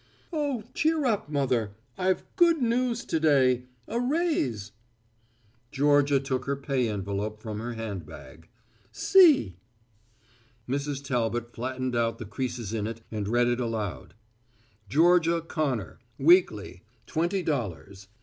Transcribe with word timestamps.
"Oh, 0.33 0.63
cheer 0.73 1.05
up, 1.05 1.29
mother. 1.29 1.75
I've 1.95 2.23
good 2.35 2.59
news 2.59 3.05
to 3.05 3.19
day 3.19 3.65
a 3.87 3.99
raise." 3.99 4.71
Georgia 5.71 6.19
took 6.19 6.45
her 6.45 6.55
pay 6.55 6.89
envelope 6.89 7.39
from 7.39 7.59
her 7.59 7.73
handbag. 7.73 8.49
"See!" 8.91 9.57
Mrs. 10.67 11.03
Talbot 11.03 11.53
flattened 11.53 11.95
out 11.95 12.17
the 12.17 12.25
creases 12.25 12.73
in 12.73 12.87
it 12.87 13.03
and 13.11 13.27
read 13.27 13.47
it 13.47 13.59
aloud. 13.59 14.15
"Georgia 14.89 15.39
Connor 15.39 15.99
weekly 16.17 16.81
twenty 17.05 17.43
dollars." 17.43 18.07